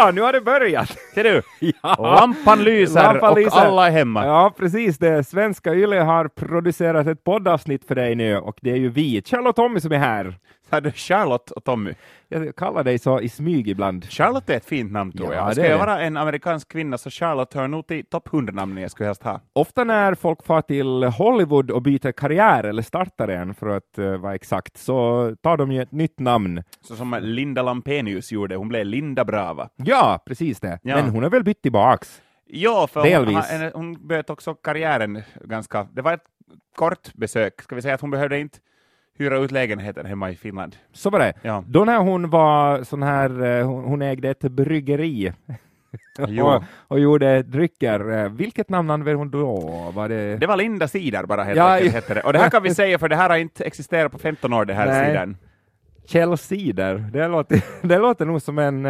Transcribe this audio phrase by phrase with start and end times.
[0.00, 0.88] Ja, nu har det börjat!
[1.14, 1.42] Ser du?
[1.82, 1.96] Ja.
[1.98, 3.56] Lampan lyser Lampan och lyser.
[3.60, 4.26] alla är hemma.
[4.26, 5.24] Ja, precis det.
[5.24, 9.46] Svenska Yle har producerat ett poddavsnitt för dig nu och det är ju vi, Kjell
[9.46, 10.34] och Tommy, som är här.
[10.70, 11.94] Hade Charlotte och Tommy.
[12.28, 14.04] Jag kallar dig så i smyg ibland.
[14.04, 15.52] Charlotte är ett fint namn tror Ja, jag.
[15.52, 19.06] Ska jag vara en amerikansk kvinna så Charlotte hör nog till topp 100-namnen jag skulle
[19.06, 19.40] helst ha.
[19.52, 24.16] Ofta när folk far till Hollywood och byter karriär eller startar en för att uh,
[24.16, 26.62] vara exakt, så tar de ju ett nytt namn.
[26.80, 29.68] Så som Linda Lampenius gjorde, hon blev Linda Brava.
[29.76, 30.78] Ja, precis det.
[30.82, 30.96] Ja.
[30.96, 32.22] Men hon har väl bytt tillbaks?
[32.48, 33.50] Ja, för Delvis.
[33.50, 35.88] hon, hon böt också karriären ganska...
[35.92, 36.24] Det var ett
[36.76, 37.62] kort besök.
[37.62, 38.58] Ska vi säga att hon behövde inte
[39.18, 40.76] hyra ut lägenheten hemma i Finland.
[40.92, 41.32] Så var det.
[41.42, 41.64] Ja.
[41.66, 45.32] Då när hon var sån här, eh, hon, hon ägde ett bryggeri
[46.42, 48.12] och, och gjorde drycker.
[48.24, 49.60] Eh, Vilket namn använde hon då?
[49.94, 50.36] Var det...
[50.36, 52.20] Det var Linda Cider bara helt Ja, enkelt hette det.
[52.20, 54.64] Och det här kan vi säga för det här har inte existerat på 15 år,
[54.64, 55.06] det här Nej.
[55.10, 55.36] sidan.
[56.06, 56.94] Kjell Cider.
[57.12, 58.86] Det låter, det låter nog som en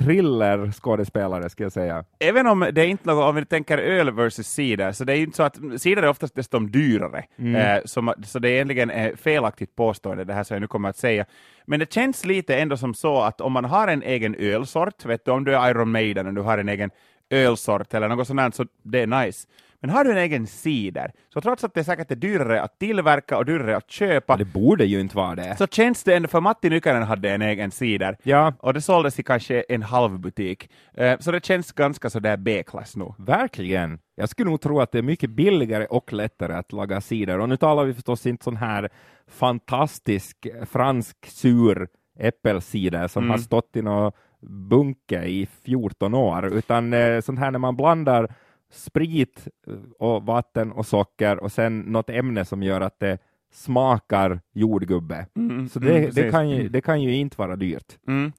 [0.00, 2.04] uh, thriller-skådespelare, ska jag säga.
[2.18, 5.16] Även om det är inte något, om vi tänker öl versus cider, så det är
[5.16, 7.24] ju inte så att cider är oftast dessutom dyrare.
[7.36, 10.88] Eh, som, så det är egentligen ett felaktigt påstående det här som jag nu kommer
[10.88, 11.24] att säga.
[11.64, 15.24] Men det känns lite ändå som så att om man har en egen ölsort, vet
[15.24, 16.90] du, om du är Iron Maiden och du har en egen
[17.30, 19.48] ölsort eller något sånt, så det är nice.
[19.80, 23.38] Men har du en egen cider, så trots att det säkert är dyrare att tillverka
[23.38, 25.56] och dyrare att köpa, Det borde ju inte vara det.
[25.58, 29.18] så känns det ändå, för Matti Nykänen hade en egen cider, Ja, och det såldes
[29.18, 30.70] i kanske en halv butik.
[30.94, 33.12] Eh, så det känns ganska sådär B-klass nu.
[33.18, 33.98] verkligen.
[34.14, 37.38] Jag skulle nog tro att det är mycket billigare och lättare att laga cider.
[37.40, 38.88] Och nu talar vi förstås inte sån här
[39.50, 43.30] fantastisk fransk sur äppelcider som Mm.
[43.30, 44.12] har stått i någon
[44.70, 48.34] bunke i 14 år, utan eh, sånt här när man blandar
[48.70, 53.18] sprit eh, och vatten och socker och sen något ämne som gör att det
[53.52, 55.26] smakar jordgubbe.
[55.36, 57.98] Mm, Så det, mm, det, kan ju, det kan ju inte vara dyrt.
[58.08, 58.32] Mm.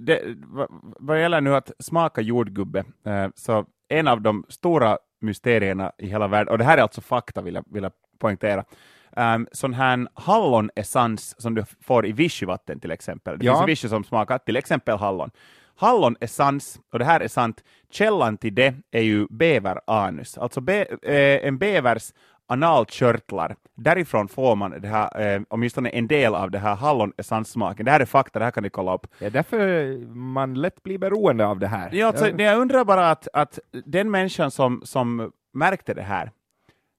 [0.00, 0.66] Det, vad,
[1.00, 6.28] vad gäller nu att smaka jordgubbe, eh, så en av de stora mysterierna i hela
[6.28, 8.64] världen, och det här är alltså fakta vill jag, vill jag poängtera,
[9.16, 13.38] um, sån här hallonessens som du får i vichyvatten till exempel.
[13.38, 13.56] Det Ja.
[13.66, 15.30] finns vichy som smakar till exempel hallon.
[15.76, 21.46] Hallonessens, och det här är sant, källan till det är ju bäveranus, alltså be, eh,
[21.46, 22.12] en bävers
[22.46, 23.56] analkörtlar.
[23.74, 27.84] Därifrån får man det här, eh, åtminstone en del av det här hallonessensmaken.
[27.84, 29.06] Det här är fakta, det här kan ni kolla upp.
[29.18, 31.90] Det är därför man lätt blir beroende av det här.
[31.92, 36.30] Ja, alltså, det jag undrar bara att, att den människan som, som märkte det här,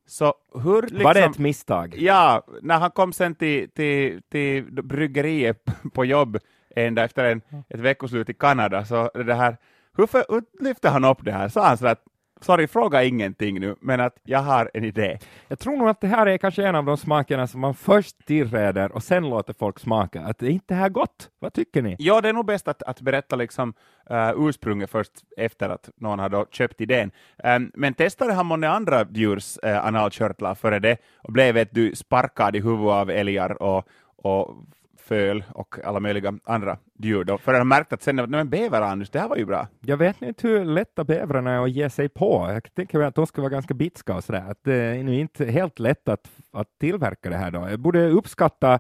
[0.08, 1.04] så hur liksom...
[1.04, 1.96] Var det ett misstag?
[1.98, 6.38] Ja, när han kom sen till, till, till bryggeriet på jobb
[6.76, 9.58] en dag efter en, ett veckoslut i Kanada, så det här,
[9.98, 11.50] hur, för, hur lyfte han upp det här?
[11.50, 12.04] Sa han så att
[12.44, 15.20] sorry, fråga ingenting nu, men att jag har en idé.
[15.48, 18.26] Jag tror nog att det här är kanske en av de smakerna som man först
[18.26, 20.22] tillreder och sen låter folk smaka.
[20.22, 21.30] Att det är inte här gott.
[21.40, 21.96] Vad tycker ni?
[22.00, 23.74] Ja, det är nog bäst att, att berätta liksom,
[24.12, 27.12] uh, ursprunget först efter att någon har köpt idén.
[27.44, 32.56] Um, men testade han många andra djurs uh, analkörtlar före det och blev du, sparkad
[32.56, 34.56] i huvudet av älgar och, och
[35.04, 39.10] föl och alla möjliga andra djur då, för han märkt att sen, nej men bäveranus,
[39.10, 39.68] det här var ju bra.
[39.82, 42.48] Jag vet inte hur lätta bävrarna är att ge sig på.
[42.50, 44.44] Jag tänker att de ska vara ganska bitska och sådär.
[44.50, 47.68] Att det är inte helt lätt att, att tillverka det här då.
[47.70, 48.80] Jag borde uppskatta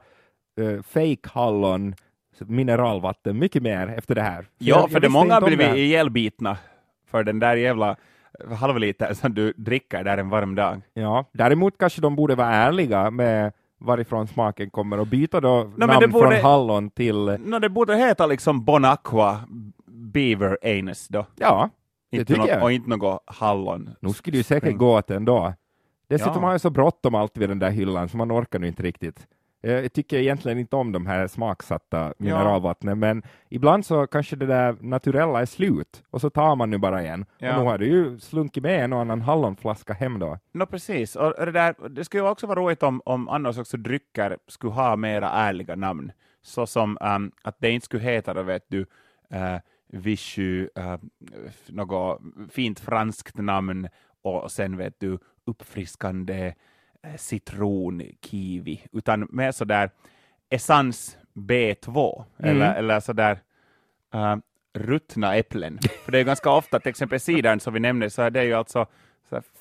[0.61, 1.95] uh, fake hallon
[2.39, 4.45] mineralvatten mycket mer efter det här.
[4.57, 6.57] Ja, jag- för jag det många har blivit ihjälbitna
[7.11, 7.95] för den där jävla
[8.59, 10.81] halvliter som du dricker där en varm dag.
[10.93, 13.51] Ja, däremot kanske de borde vara ärliga med
[13.83, 17.15] varifrån smaken kommer och byta då men namn borde- från hallon till...
[17.45, 19.39] No, det borde heta liksom Bonacqua
[19.87, 21.25] Beaver Anus då.
[21.35, 21.69] Ja,
[22.11, 22.63] det Inte tycker nå- jag.
[22.63, 23.89] Och inte något hallon.
[23.99, 25.53] Nu skulle det ju säkert gå åt ändå.
[26.09, 26.41] Dessutom Ja.
[26.41, 29.27] har jag så bråttom alltid vid den där hyllan så man orkar nu inte riktigt.
[29.65, 34.77] Jag tycker egentligen inte om de här smaksatta mineralvattnen, men ibland så kanske det där
[34.81, 37.25] naturella är slut och så tar man nu bara en.
[37.37, 37.57] Ja.
[37.57, 40.39] Och nu har du ju slunkit med en och annan hallonflaska hem då.
[40.51, 41.15] No, precis.
[41.15, 44.73] Och det, där, det skulle ju också vara roligt om, om annars också drycker skulle
[44.73, 46.11] ha mera ärliga namn.
[46.41, 50.97] Så som um, att det inte skulle heta, då vet du, uh, Vichy, uh,
[51.67, 52.21] något
[52.51, 53.87] fint franskt namn
[54.21, 56.53] och sen vet du uppfriskande eh,
[57.17, 59.89] citron, kiwi, utan mer sådär
[60.49, 63.39] essens B2, eller, eller sådär
[64.15, 64.35] uh,
[64.73, 65.79] ruttna äpplen.
[66.05, 68.53] För det är ganska ofta, till exempel cidern som vi nämnde, så är det ju
[68.53, 68.85] alltså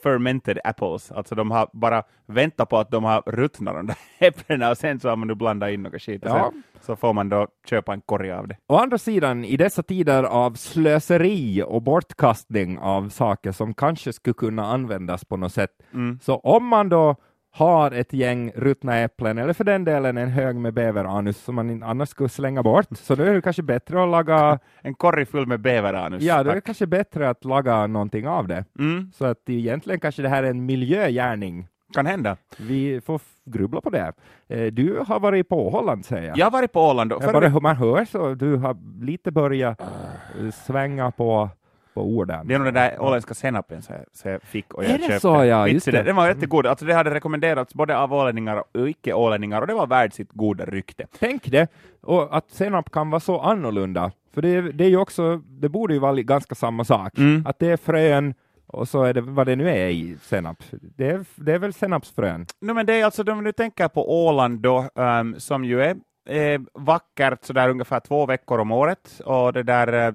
[0.03, 3.97] fermented apples, alltså de har bara väntat på att de har ruttnat de där
[4.29, 6.51] äpplena och sen så har man nu blandat in något skit och Ja.
[6.53, 8.57] sen så får man då köpa en korg av det.
[8.67, 14.35] Å andra sidan, i dessa tider av slöseri och bortkastning av saker som kanske skulle
[14.35, 16.19] kunna användas på något sätt, Mm.
[16.23, 17.17] så om man då
[17.55, 21.83] har ett gäng ruttna äpplen, eller för den delen en hög med bäveranus som man
[21.83, 25.47] annars skulle slänga bort, så då är det kanske bättre att laga, En korg full
[25.47, 26.23] med bäveranus.
[26.23, 28.65] ja, då är det kanske bättre att laga någonting av det.
[28.79, 31.69] Mm, Så att egentligen kanske det här är en miljögärning.
[31.95, 32.37] kan hända.
[32.59, 34.13] Vi får grubbla på det.
[34.49, 36.39] Eh, Du har varit på Holland, säger jag.
[36.39, 37.13] Jag har varit på Åland.
[37.13, 41.49] Ja, förra bara hur man hör så du har lite börjat eh, svänga på,
[41.95, 42.47] på orden.
[42.49, 43.95] Det är nog den där åländska senapen som
[44.25, 45.21] jag, fick och jag Är det köpte.
[45.21, 45.93] så, ja, just det.
[45.93, 46.03] det.
[46.03, 46.67] Den var jättegod.
[46.67, 50.65] Alltså det hade rekommenderats både av ålänningar och icke-ålänningar och det var värt sitt goda
[50.65, 51.07] rykte.
[51.19, 51.69] Tänk det,
[52.03, 54.11] och att senap kan vara så annorlunda.
[54.35, 57.19] För det, är- det är ju också, det borde ju vara ganska samma sak.
[57.19, 57.47] Mm.
[57.47, 58.35] Att det är frön
[58.67, 60.63] och så är det vad det nu är i senap.
[60.71, 62.47] Det är, det är väl senapsfrön?
[62.61, 65.97] No, men det är alltså, om du tänker på Åland då, ehm, som ju är
[66.29, 70.15] eh, vackert sådär ungefär två veckor om året och det där eh,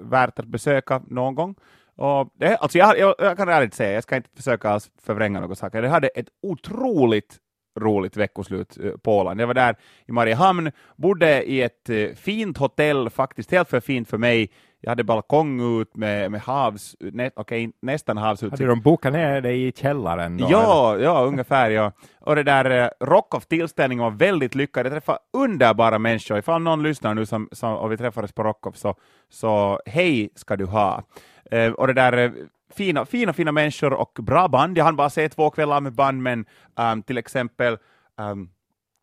[0.00, 1.54] värt att besöka någon gång.
[1.96, 5.54] Och det, alltså jag, jag, jag kan ärligt säga, jag ska inte försöka förvränga några
[5.54, 5.82] saker.
[5.82, 7.38] Jag hade ett otroligt
[7.78, 9.40] roligt veckoslut eh, på Åland.
[9.40, 14.08] Jag var där i Mariehamn, bodde i ett eh, fint hotell, faktiskt helt för fint
[14.08, 14.50] för mig.
[14.80, 18.60] Jag hade balkong ut med, med havs, nä, okej, nästan havsutsikt.
[18.60, 20.36] Hade de bokat ner dig i källaren?
[20.36, 20.56] Då, eller?
[20.56, 21.92] Ja, ja, ungefär ja.
[22.20, 24.86] Och det där eh, Rockoff-tillställningen var väldigt lyckad.
[24.86, 26.38] Jag träffade underbara människor.
[26.38, 28.94] Ifall någon lyssnar nu som, som, och vi träffades på Rockoff, så,
[29.28, 31.02] så hej ska du ha.
[31.50, 32.30] Eh, och det där eh,
[32.70, 34.78] fina, fina, fina människor och bra band.
[34.78, 36.46] Jag hann bara se två kvällar med band, men
[36.76, 37.78] um, till exempel
[38.16, 38.50] um,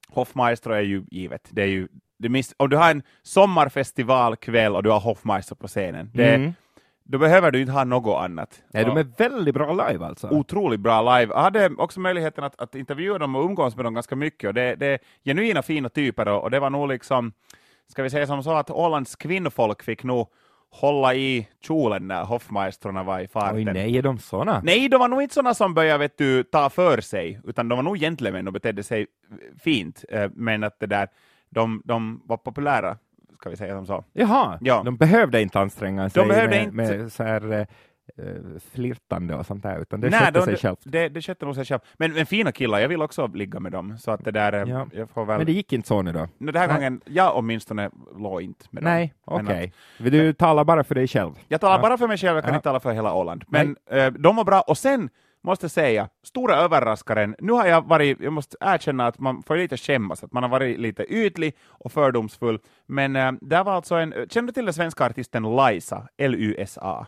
[0.10, 1.50] Hoffmaestro är ju givet.
[1.52, 1.88] Det är ju,
[2.18, 3.04] det minst, om du har en
[3.76, 6.54] sommarfestivalkväll och du har Hoffmaestro på scenen, det, Mm.
[7.04, 8.62] då behöver du inte ha något annat.
[8.74, 10.30] Nej, de Och- är väldigt bra live alltså.
[10.30, 11.34] otroligt bra live.
[11.34, 14.48] Jag hade också möjligheten att, att intervjua dem och umgås med dem ganska mycket.
[14.48, 17.34] Och det, det är genuina fina typer och, och det var nog liksom,
[17.88, 20.28] ska vi säga som så att Ålands kvinnfolk fick nog
[20.72, 23.56] hålla i kjolen när hoffmaistrarna var i farten.
[23.58, 24.62] Oj, nej, är de såna?
[24.64, 27.76] Nej, de var nog inte sådana som började vet du, ta för sig, utan de
[27.76, 29.08] var nog gentlemän och betedde sig
[29.64, 31.08] fint, eh, men att det där,
[31.56, 32.98] de, de var populära,
[33.40, 34.04] ska vi säga som så.
[34.14, 34.82] Jaha, Ja.
[34.86, 37.60] de behövde inte anstränga sig behövde med, inte- med så här eh,
[38.18, 38.42] eh,
[38.74, 40.80] flirtande och sånt där, utan det Nej, skötte de- sig självt.
[40.84, 41.80] Det, det skötte nog sig själv.
[41.98, 44.70] Men, men fina killar, jag vill också ligga med dem, så att det där, eh,
[44.70, 44.88] Ja.
[44.94, 45.38] jag får väl...
[45.38, 46.20] Men det gick inte så nu då?
[46.38, 46.76] No, den här Nej.
[46.76, 49.36] gången, jag åtminstone låg inte med Nej, dem.
[49.38, 49.74] Men okej.
[50.00, 51.32] Vill Du talar bara för dig själv?
[51.48, 51.82] Jag talar Ja.
[51.82, 52.58] bara för mig själv, jag kan Ja.
[52.58, 53.44] inte tala för hela Åland.
[53.48, 55.10] Men eh, de var bra, och sen
[55.46, 59.78] måste säga, stora överraskaren, nu har jag varit, jag måste erkänna att man får lite
[59.78, 64.14] skämmas, att man har varit lite ytlig och fördomsfull, men eh, det var alltså en,
[64.30, 67.06] känner du till den svenska artisten Liza, L-U-S-A?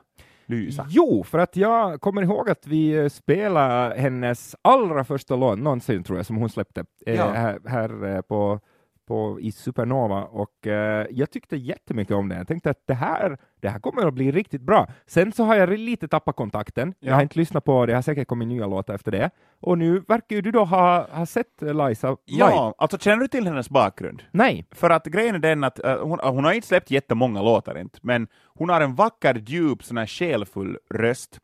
[0.50, 0.86] Lysa.
[0.90, 6.04] Jo, för att jag kommer ihåg att vi eh, spelade hennes allra första låt någonsin,
[6.04, 7.32] tror jag, som hon släppte eh, Ja.
[7.32, 8.60] här, här på,
[9.08, 12.38] på, i Supernova, och eh, jag tyckte jättemycket om den.
[12.38, 14.88] Jag tänkte att det här, det här kommer att bli riktigt bra.
[15.06, 16.94] Sen så har jag lite tappat kontakten.
[17.00, 17.16] Jag Ja.
[17.16, 19.30] har inte lyssnat på det, jag har säkert kommit nya låtar efter det.
[19.62, 22.18] Och nu verkar ju du då ha, ha sett Liza live.
[22.26, 24.24] Ja, alltså känner du till hennes bakgrund?
[24.32, 24.66] Nej.
[24.72, 28.00] För att grejen är den att eh, hon, hon har inte släppt jättemånga låtar inte,
[28.02, 31.40] men hon har en vacker, djup, sån här själfull röst.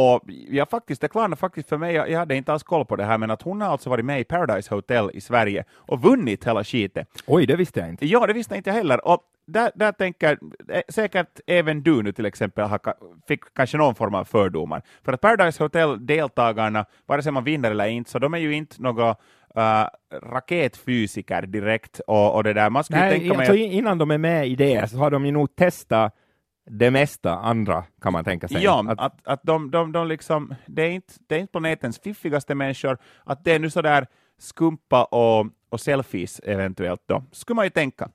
[0.00, 2.96] Och jag faktiskt, det klarnade faktiskt för mig, jag, jag hade inte alls koll på
[2.96, 6.02] det här, men att hon har alltså varit med i Paradise Hotel i Sverige och
[6.02, 7.08] vunnit hela skitet.
[7.26, 8.06] Oj, det visste jag inte.
[8.06, 9.06] Ja, det visste inte jag heller.
[9.08, 12.80] Och där, där tänker eh, säkert även du nu till exempel har,
[13.28, 14.82] fick kanske någon form av fördomar.
[15.04, 18.82] För att Paradise Hotel-deltagarna, vare sig man vinner eller inte, så de är ju inte
[18.82, 19.88] några uh,
[20.22, 22.00] raketfysiker direkt.
[22.06, 22.70] Och, och det där.
[22.70, 25.10] Man skulle Nej, tänka alltså, att, in- innan de är med i det så har
[25.10, 26.14] de ju nog testat
[26.70, 28.62] det mesta andra, kan man tänka sig.
[28.64, 31.98] Ja, Att- att, att, de, de, de liksom, det, är inte, det är inte planetens
[31.98, 34.06] fiffigaste människor, att det är nu sådär
[34.38, 38.08] skumpa och, och selfies eventuellt då, skulle man ju tänka.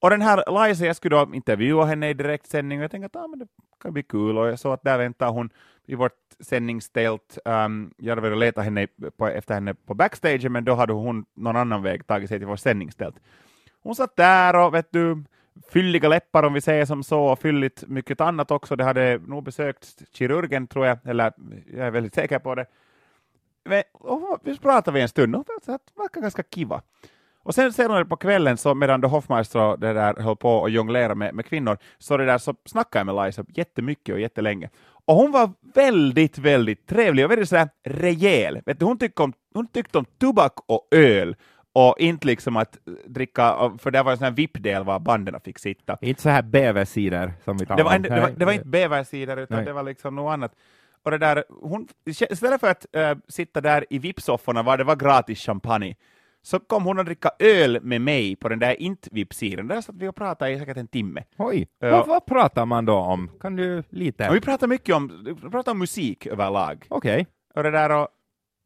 [0.00, 3.24] Och den här Liza, jag skulle då intervjua henne i direktsändning och jag tänkte att
[3.24, 3.46] ah, men det
[3.82, 5.50] kan bli kul och jag såg att där väntar hon
[5.86, 7.38] i vårt sändningstält.
[7.44, 8.86] Um, jag hade velat leta henne
[9.16, 12.46] på, efter henne på backstage, men då hade hon någon annan väg tagit sig till
[12.48, 13.16] vårt sändningstält.
[13.82, 15.24] Hon satt där och vet du,
[15.72, 18.76] fylliga läppar om vi säger som så, och fylligt mycket annat också.
[18.76, 21.32] Det hade nog besökt kirurgen tror jag, eller
[21.66, 22.66] jag är väldigt säker på det.
[23.64, 26.82] Men, och vi pratade vi en stund och det verkar ganska kiva.
[27.46, 31.14] Och sen senare på kvällen, så medan då Hoffmeister det där höll på att jonglera
[31.14, 34.70] med, med kvinnor, så, det där, så snackade jag med Liza jättemycket och jättelänge.
[35.04, 38.60] Och hon var väldigt, väldigt trevlig och väldigt sådär rejäl.
[38.66, 41.36] Vet du, hon, tyckte om, hon tyckte om tobak och öl
[41.76, 45.58] och inte liksom att dricka, för det var en sån här VIP-del var banden fick
[45.58, 45.98] sitta.
[46.00, 48.02] Inte så här bäversidor som vi talar Det var, om.
[48.02, 49.66] det, var, det var inte bäversidor, utan Nej.
[49.66, 50.52] det var liksom något annat.
[51.02, 51.88] Och det där, hon,
[52.30, 55.94] istället för att äh, sitta där i VIP-sofforna var det var gratis champagne,
[56.42, 59.68] så kom hon att dricka öl med mig på den där inte-VIP-sidan.
[59.68, 61.22] Där satt vi och pratade i säkert en timme.
[61.36, 61.90] Oj, Ja.
[61.90, 63.30] vad, vad pratar man då om?
[63.40, 64.30] Kan du lite?
[64.32, 66.84] Vi pratade mycket om, vi pratade om musik överlag.
[66.88, 67.26] Okej.
[67.54, 68.08] Och det där och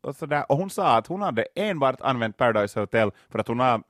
[0.00, 3.61] och, sådär, och hon sa att hon hade enbart använt Paradise Hotel för att hon
[3.61, 3.83] har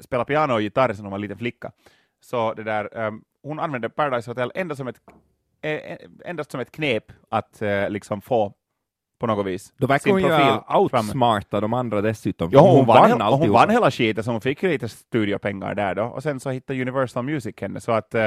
[0.00, 1.72] spelat piano och gitarr sedan hon var en liten flicka.
[2.20, 5.00] Så det där, um, hon använde Paradise Hotel endast som ett,
[5.62, 8.52] eh, endast som ett knep att eh, liksom få
[9.18, 9.72] på något vis.
[9.76, 12.50] Då verkar hon ju outsmarta de andra dessutom.
[12.52, 13.44] Ja, hon, vann, hon, alltihopa.
[13.44, 16.82] hon vann hela skiten, så hon fick lite studiopengar där då, och sen så hittade
[16.82, 18.22] Universal Music henne, så att eh,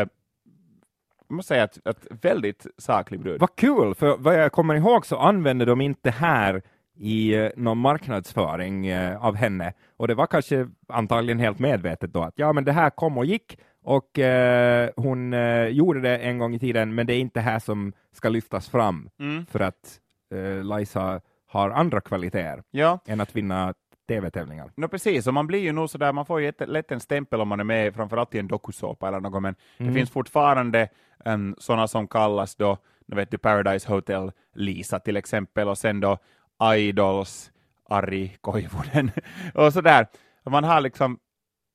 [1.30, 3.42] jag måste säga att, att väldigt saklig brud.
[3.42, 6.62] Vad kul, för vad jag kommer ihåg så använde de inte här
[7.00, 9.74] i eh, någon marknadsföring eh, av henne.
[9.98, 13.26] Och det var kanske antagligen helt medvetet då att ja, men det här kom och
[13.26, 17.40] gick och eh, hon eh, gjorde det en gång i tiden, men det är inte
[17.42, 19.46] här som ska lyftas fram Mm.
[19.46, 20.00] för att
[20.34, 23.74] eh, Liza har andra kvaliteter Ja, än att vinna
[24.08, 24.72] tv-tävlingar.
[24.76, 27.42] no, precis, och man blir ju nog sådär, man får ju ett, lätt en stämpel
[27.42, 29.94] om man är med framförallt i en dokusåpa eller något, men Mm.
[29.94, 30.90] det finns fortfarande
[31.26, 36.00] um, sådana som kallas då, nu vet du, Paradise Hotel Lisa till exempel, och sen
[36.00, 36.18] då
[36.64, 37.52] Idols
[37.90, 39.12] Ari Koivunen
[39.54, 40.08] och sådär.
[40.50, 41.20] Man har liksom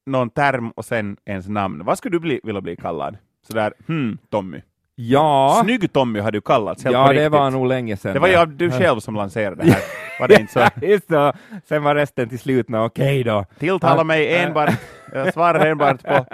[0.07, 1.85] någon term och sen ens namn.
[1.85, 3.17] Vad skulle du bli, vilja bli kallad?
[3.47, 4.63] Sådär, hmm, Tommy.
[4.95, 8.13] Ja, Snygg Tommy har du kallats, helt ja det var nog länge sedan.
[8.15, 9.83] Det var ju du själv som lanserade det här.
[10.21, 10.87] Var det inte så?
[10.87, 11.33] Just det.
[11.65, 13.45] Sen var resten till slut okej då.
[13.59, 14.71] Tilltala mig enbart,
[15.13, 16.27] jag svarar enbart på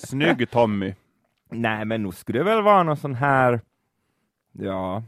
[0.00, 0.94] snygg Tommy.
[1.50, 3.60] Nej, men nu skulle det väl vara någon sån här,
[4.52, 5.02] ja,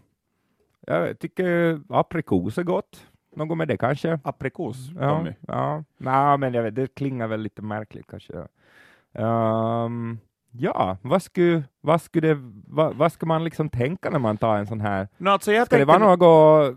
[0.95, 3.07] jag tycker aprikos är gott.
[3.37, 4.19] Något med det kanske.
[4.25, 5.33] Aprikos Ja, Tommy.
[5.49, 5.85] ja.
[5.99, 8.35] Nej, men jag vet, det klingar väl lite märkligt kanske.
[9.15, 10.19] Ehm,
[10.51, 14.57] ja, vad skulle, vad skulle, det, vad, vad ska man liksom tänka när man tar
[14.59, 15.09] en sån här?
[15.17, 16.77] No, alltså jag Ska det vara något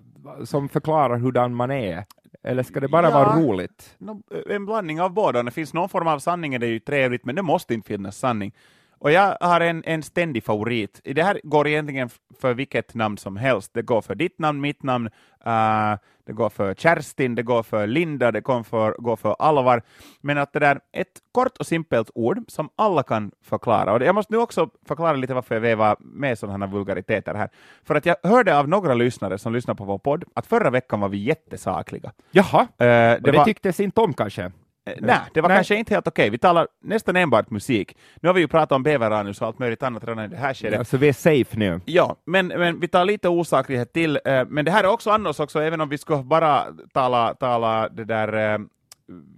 [0.50, 2.06] som förklarar hurdan man är?
[2.44, 3.14] Eller ska det bara Ja.
[3.24, 3.96] vara roligt?
[3.98, 5.44] No, en blandning av båda.
[5.44, 8.18] Det finns någon form av sanning är det ju trevligt, men det måste inte finnas
[8.18, 8.54] sanning.
[9.02, 11.02] Och jag har en, en ständig favorit.
[11.04, 12.10] Det här går egentligen
[12.42, 13.72] för vilket namn som helst.
[13.74, 15.10] Det går för ditt namn, mitt namn,
[15.46, 19.82] eh, det går för Kerstin, det går för Linda, det går för, går för Alvar.
[20.22, 23.94] Men att det där ett kort och simpelt ord som alla kan förklara.
[23.94, 27.50] Och jag måste nu också förklara lite varför jag vevar med sådana här vulgariteter här.
[27.84, 31.00] För att jag hörde av några lyssnare som lyssnar på vår podd att förra veckan
[31.00, 32.12] var vi jättesakliga.
[32.32, 34.52] Jaha, Eh, det och det var- tycktes inte om kanske?
[34.86, 35.58] Eh, Nej, det var Nej.
[35.58, 36.30] kanske inte helt okej.
[36.30, 37.98] Vi talar nästan enbart musik.
[38.22, 40.54] Nu har vi ju pratat om bäveranus och allt möjligt annat redan i det här
[40.54, 40.78] skedet.
[40.78, 41.82] Ja, så vi är safe nu.
[41.86, 44.20] Ja, men, men vi tar lite osaklighet till.
[44.26, 47.90] eh, Men det här är också annars också, även om vi skulle bara tala, tala
[47.90, 48.60] det där eh,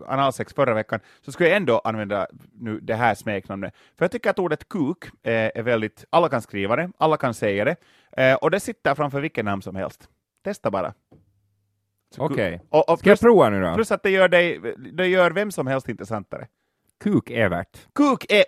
[0.07, 2.27] analsex förra veckan, så skulle jag ändå använda
[2.59, 3.73] nu det här smeknamnet.
[3.97, 7.33] För jag tycker att ordet kuk eh, är väldigt, alla kan skriva det, alla kan
[7.33, 7.75] säga det,
[8.17, 10.09] eh, och det sitter framför vilket namn som helst.
[10.43, 10.93] Testa bara.
[12.17, 12.61] Okej.
[12.69, 13.73] Och Ska jag prova nu då?
[13.73, 14.59] plus att det gör, dig,
[14.93, 16.47] det gör vem som helst intressantare.
[17.03, 17.77] Kuk-Evert.
[17.95, 18.43] Kuk, e.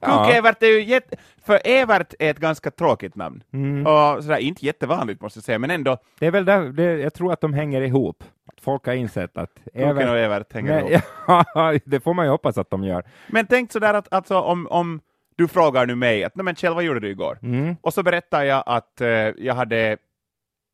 [0.00, 1.16] Kuk-Evert är ju jätte...
[1.44, 3.42] För Evert är ett ganska tråkigt namn.
[3.52, 3.86] Mm.
[3.86, 7.14] Och sådär, inte jättevanligt måste jag säga, men ändå, Det är väl där, det, jag
[7.14, 8.24] tror att de hänger ihop.
[8.46, 11.04] Att folk har insett att Kuken och Evert hänger Nej, ihop.
[11.54, 13.04] ja, det får man ju hoppas att de gör.
[13.28, 15.00] Men tänk sådär att alltså, om, om
[15.36, 17.38] du frågar nu mig, att nej men Kjell, vad gjorde du igår?
[17.42, 17.76] Mm.
[17.80, 19.96] Och så berättar jag att eh, jag hade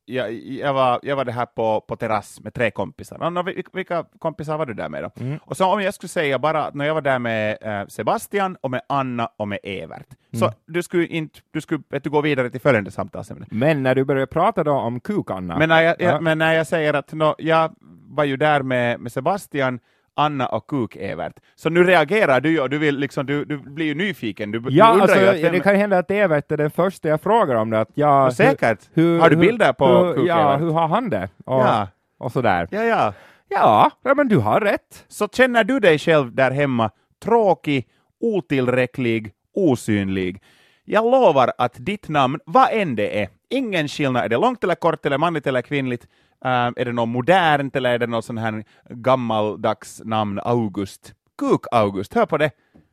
[0.05, 3.19] jag, jag, var, jag var det här på, på terrass med tre kompisar.
[3.19, 5.11] Vil- vilka kompisar var du där med då?
[5.25, 5.39] Mm.
[5.45, 8.57] Och så om jag skulle säga bara att när jag var där med eh, Sebastian
[8.61, 10.55] och med Anna och med Evert, så Mm.
[10.67, 13.47] du skulle inte, du skulle vet du, gå vidare till följande samtalsämne.
[13.51, 16.05] Men när du börjar prata då om kuk-Anna, Men när jag, Ja.
[16.11, 17.75] jag, men när jag säger att nå, jag
[18.09, 19.79] var ju där med, med Sebastian,
[20.17, 23.87] Anna och Kuk-Evert, så nu reagerar du ju och du, vill liksom, du, du blir
[23.87, 24.51] ju nyfiken.
[24.51, 27.21] Du, du ja, undrar alltså, vem, det kan hända att Evert är den första jag
[27.21, 27.81] frågar om det.
[27.81, 28.79] Att, ja, Ja, säkert.
[28.95, 30.61] hur- Har du bilder på hur, Ja, Kuk-Evert?
[30.61, 31.29] hur har han det?
[31.45, 31.89] Och, Ja.
[32.19, 32.69] och sådär.
[32.71, 33.13] Ja, ja.
[33.49, 35.05] Ja, ja, men du har rätt.
[35.09, 36.91] Så känner du dig själv där hemma
[37.25, 37.87] tråkig,
[38.21, 40.43] otillräcklig, osynlig?
[40.85, 44.75] Jag lovar att ditt namn, vad än det är, ingen skillnad, är det långt eller
[44.75, 46.07] kort eller manligt eller kvinnligt,
[46.45, 51.15] äh, är det något modernt eller är det något sån här gammaldags namn, August?
[51.39, 52.51] Kuk-August, hör på det.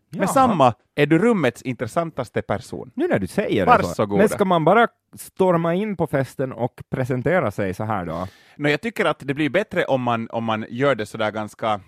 [0.09, 0.19] Jaha.
[0.19, 2.91] Med samma är du rummets intressantaste person.
[2.95, 3.87] Nu när du säger det så.
[3.87, 4.17] Varsågoda.
[4.17, 8.27] Men ska man bara storma in på festen och presentera sig så här då?
[8.55, 11.79] No, jag tycker att det blir bättre om man, om man gör det sådär ganska,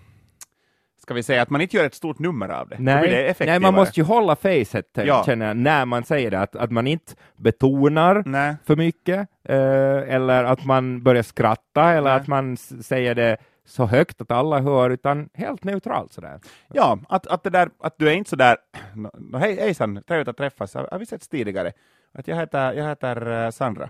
[1.10, 2.76] ska vi säga att man inte gör ett stort nummer av det.
[2.76, 5.24] Blir det Nej, nej, man måste ju hålla facet, Ja.
[5.26, 6.40] känner jag, när man säger det.
[6.40, 8.56] Att, att man inte betonar Nej.
[8.66, 12.20] för mycket, eh, eller att man börjar skratta, eller Nej.
[12.20, 16.40] att man säger det så högt att alla hör, utan helt neutralt sådär.
[16.74, 18.58] Ja, att, att, det där, att du är inte så där,
[18.96, 21.72] no, hej, hejsan, trevligt att träffas, har, har vi setts tidigare?
[22.14, 23.90] Att jag heter, jag heter eh, Sandra.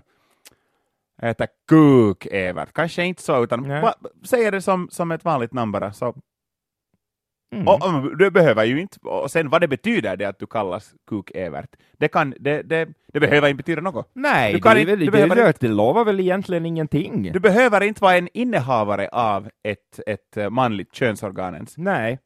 [1.20, 3.92] Jag heter Kuk-Evert, kanske inte så, utan Nej.
[4.24, 6.14] säger det som, som ett vanligt namn bara, så
[7.52, 7.68] Mm.
[7.68, 10.94] Och, och, du behöver ju inte, och sen vad det betyder det att du kallas
[11.10, 14.10] Kuk-Evert, det, kan, det, det, det behöver inte betyda något.
[14.14, 17.30] Nej, Du kan det, inte- du det, behöver det, det lovar väl egentligen ingenting.
[17.32, 21.78] Du behöver inte vara en innehavare av ett, ett eh, manligt könsorgan ens.
[21.78, 22.18] Nej.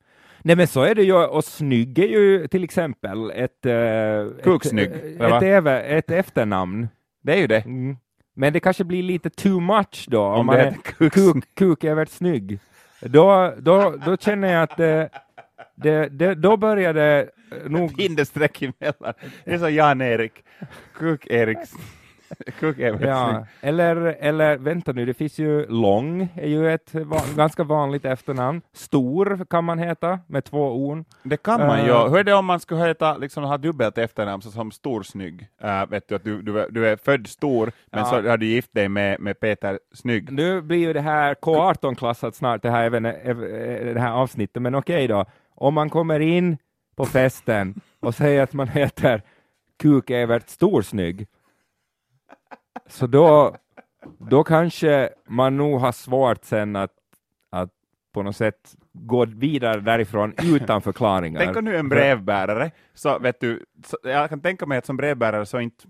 [0.42, 3.66] Nej men så är det ju, och snygg är ju till exempel ett...
[3.66, 5.36] Uh, Kuksnygg, ett, eller va?
[5.36, 6.88] ett, ev- ett efternamn.
[7.22, 7.60] Det är ju det.
[7.64, 7.96] Mm.
[8.36, 11.44] Men det kanske blir lite too much då, om, Om man är Kuksnygg.
[11.54, 12.58] kuk, snygg.
[13.00, 15.08] Då, då, då känner jag att det,
[15.74, 17.30] det, det, då började det
[17.64, 17.96] eh, nog...
[17.96, 19.14] Bindestreck emellan.
[19.44, 20.44] Det är som Jan-Erik.
[20.98, 21.72] Kuk-Eriks.
[22.60, 23.06] Kuk-Evert.
[23.08, 28.04] Ja, eller, eller vänta nu, det finns ju Lång, är ju ett va, ganska vanligt
[28.04, 28.60] efternamn.
[28.72, 31.04] Stor kan man heta, med två on.
[31.22, 31.86] Det kan man Eh.
[31.86, 31.92] ju.
[31.92, 35.48] Hur är det om man skulle heta, liksom, ha dubbelt efternamn så som Storsnygg?
[35.64, 38.06] Uh, vet du att du, du, är, du är född stor, men Ja.
[38.06, 40.32] så har du gift dig med, med Peter Snygg.
[40.32, 44.74] Nu blir ju det här K18-klassat snart, det här, även, äv- det här avsnittet, men
[44.74, 45.24] okej då.
[45.54, 46.56] Om man kommer in
[46.96, 49.22] på festen och säger att man heter
[49.82, 51.26] Kuk-Evert Storsnygg,
[52.86, 53.56] så då,
[54.18, 56.92] då kanske man nog har svårt sen att,
[57.50, 57.70] att
[58.12, 61.40] på något sätt gå vidare därifrån utan förklaringar.
[61.40, 64.86] Tänk om du är en brevbärare, så vet du, så, jag kan tänka mig att
[64.86, 65.84] som brevbärare så inte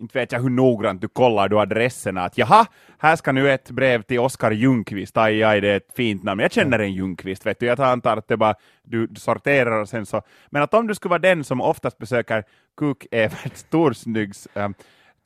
[0.00, 2.66] inte vet jag hur noggrant du kollar du adresserna, att jaha,
[2.98, 6.40] här ska nu ett brev till Oskar Ljungqvist, aj, aj, det är ett fint namn,
[6.40, 9.88] jag känner en Ljungqvist, vet du, jag antar att det bara, du, du sorterar och
[9.88, 12.44] sen så, men att om du skulle vara den som oftast besöker
[12.80, 14.74] Kuk-Evert Storsnyggs, ähm,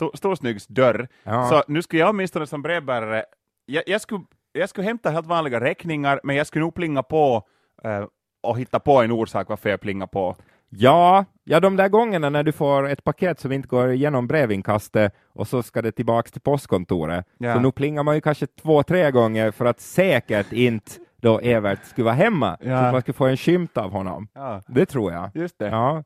[0.01, 1.45] To- Storsnyggs dörr, Ja.
[1.49, 3.25] så nu skulle jag åtminstone som brevbärare,
[3.67, 4.21] jag, jag, skulle,
[4.53, 7.43] jag skulle hämta helt vanliga räkningar, men jag skulle nog plinga på
[7.85, 8.05] eh,
[8.43, 10.37] och hitta på en orsak varför jag plingar på.
[10.69, 15.13] Ja, ja, de där gångerna när du får ett paket som inte går igenom brevinkastet
[15.33, 17.55] och så ska det tillbaks till postkontoret, Ja.
[17.55, 21.85] så nu plingar man ju kanske två, tre gånger för att säkert inte då Evert
[21.85, 22.67] skulle vara hemma, Ja.
[22.81, 24.29] så att man skulle få en skymt av honom.
[24.35, 25.31] Ja, Det tror jag.
[25.35, 25.69] just det.
[25.69, 26.05] Ja.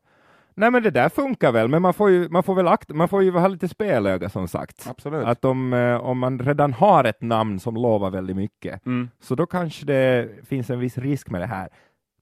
[0.59, 3.07] Nej, men det där funkar väl, men man får ju, man får väl akt, man
[3.07, 4.87] får ju ha lite spelöga som sagt.
[4.89, 5.25] Absolut.
[5.25, 9.09] Att om, eh, om man redan har ett namn som lovar väldigt mycket, Mm.
[9.21, 11.69] så då kanske det finns en viss risk med det här.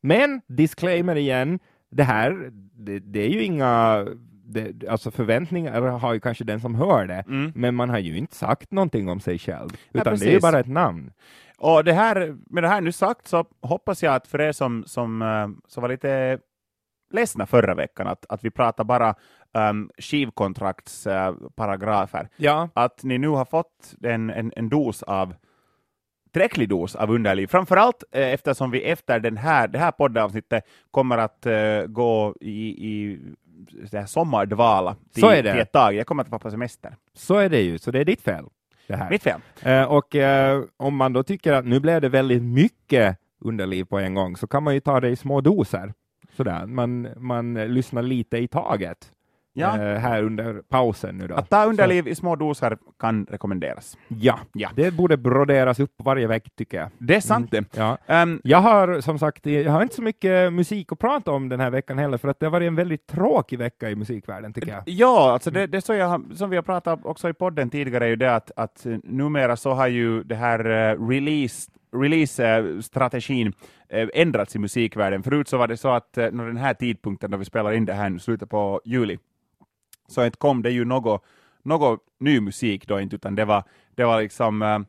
[0.01, 1.59] Men, disclaimer igen,
[1.91, 4.05] det här, det, det är ju inga,
[4.45, 7.51] det, alltså förväntningar har ju kanske den som hör det, Mm.
[7.55, 10.39] men man har ju inte sagt någonting om sig själv, Ja, utan det är ju
[10.39, 11.11] bara ett namn.
[11.59, 14.83] Och det här, med det här nu sagt så hoppas jag att för er som,
[14.87, 16.39] som, eh, som var lite
[17.11, 19.15] ledsna förra veckan, att, att vi pratar bara
[19.53, 25.35] um, skivkontraktsparagrafer, Ja, att ni nu har fått en, en, en dos av
[26.33, 31.17] tillräcklig dos av underliv, framförallt eh, eftersom vi efter den här, det här poddavsnittet kommer
[31.17, 33.19] att eh, gå i, i
[33.91, 35.51] det här sommardvala till, Så är det.
[35.51, 35.93] till ett tag.
[35.93, 36.95] Jag kommer att vara på semester.
[37.13, 38.45] så är det ju, så det är ditt fel.
[38.87, 39.09] Det här.
[39.09, 39.39] Mitt fel.
[39.61, 43.99] Eh, och eh, om man då tycker att nu blev det väldigt mycket underliv på
[43.99, 45.93] en gång, så kan man ju ta det i små doser.
[46.37, 49.11] Sådär, man, man lyssnar lite i taget
[49.53, 49.81] Ja.
[49.81, 51.35] eh, här under pausen nu då.
[51.35, 53.97] Att ta underliv i små doser kan rekommenderas.
[54.07, 54.69] Ja, Ja.
[54.75, 56.89] det borde broderas upp varje vecka tycker jag.
[56.97, 57.65] Det är sant det.
[57.75, 57.97] Ja.
[58.07, 61.59] Ehm, Jag har som sagt, jag har inte så mycket musik att prata om den
[61.59, 64.67] här veckan heller, för att det har varit en väldigt tråkig vecka i musikvärlden tycker
[64.71, 64.83] jag.
[64.85, 68.09] Ja, alltså det, det så jag, som vi har pratat också i podden tidigare, är
[68.09, 70.59] ju det att, att numera så har ju det här
[70.91, 73.53] eh, release release-strategin
[73.89, 75.23] eh, ändrats i musikvärlden.
[75.23, 77.85] Förut så var det så att eh, när den här tidpunkten då vi spelar in
[77.85, 79.17] det här nu, slutet på juli,
[80.07, 81.23] så inte kom det ju något,
[81.63, 83.63] något ny musik då inte, utan det var,
[83.95, 84.79] det var liksom eh,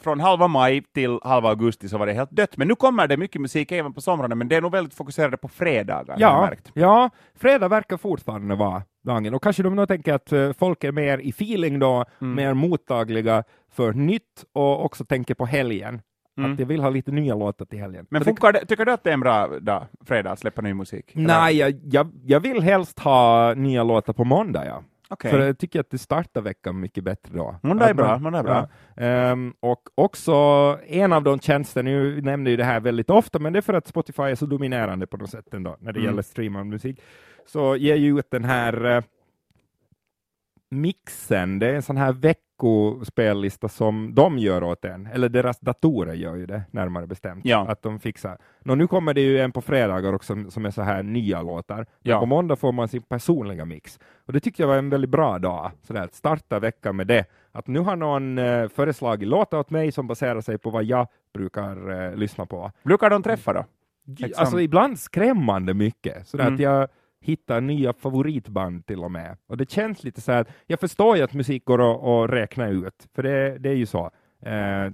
[0.00, 2.56] från halva maj till halva augusti så var det helt dött.
[2.56, 5.36] Men nu kommer det mycket musik även på somrarna, men det är nog väldigt fokuserade
[5.36, 6.16] på fredagar.
[6.18, 6.40] Ja,
[6.74, 11.18] ja, fredag verkar fortfarande vara dagen, och kanske de nog tänker att folk är mer
[11.18, 12.34] i feeling då, Mm.
[12.34, 16.00] mer mottagliga för nytt och också tänker på helgen.
[16.36, 16.52] Mm.
[16.52, 18.06] Att jag vill ha lite nya låtar till helgen.
[18.10, 20.74] Men funkar det, tycker du att det är en bra dag, fredag, att släppa ny
[20.74, 21.12] musik?
[21.14, 24.82] Nej, jag, jag, jag vill helst ha nya låtar på måndag, ja.
[25.08, 25.30] Okej.
[25.30, 27.56] För jag tycker att det startar veckan mycket bättre då.
[27.62, 28.68] Måndag är bra, måndag är bra.
[28.96, 29.02] Ja.
[29.02, 30.34] Ehm, och också
[30.86, 33.74] en av de tjänsterna, nu nämner ju det här väldigt ofta, men det är för
[33.74, 36.10] att Spotify är så dominerande på något sätt ändå, när det Mm.
[36.10, 37.00] gäller streamad musik,
[37.46, 39.02] så ger ju ut den här eh,
[40.70, 42.12] mixen, det är en sån här
[42.54, 47.44] veckospellista som de gör åt en, eller deras datorer gör ju det, närmare bestämt.
[47.44, 47.66] Ja.
[47.68, 48.38] Att de fixar.
[48.64, 51.86] Nå, nu kommer det ju en på fredagar också som är så här nya låtar.
[52.02, 52.20] Ja.
[52.20, 53.98] På måndag får man sin personliga mix.
[54.26, 57.24] Och det tyckte jag var en väldigt bra dag, sådär, att starta veckan med det.
[57.52, 61.06] Att nu har någon eh, föreslagit låtar åt mig som baserar sig på vad jag
[61.34, 62.70] brukar eh, lyssna på.
[62.82, 63.64] Brukar de träffa då?
[64.06, 64.40] Liksom.
[64.40, 66.54] Alltså ibland skrämmande mycket, sådär Mm.
[66.54, 66.88] att jag
[67.24, 69.36] hittar nya favoritband till och med.
[69.46, 73.08] Och det känns lite så här, jag förstår ju att musik går att, räkna ut,
[73.14, 74.10] för det, det är ju så.
[74.46, 74.92] Eh,